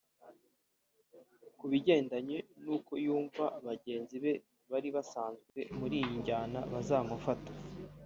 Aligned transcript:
Kubigendanye 1.59 2.37
n’uko 2.63 2.91
yumva 3.05 3.45
bagenzi 3.65 4.15
be 4.23 4.33
bari 4.71 4.89
basanzwe 4.95 5.59
muri 5.79 5.95
iyi 6.01 6.13
njyana 6.19 6.59
bazamufata 6.71 7.51